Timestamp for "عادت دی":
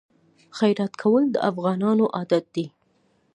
2.15-2.65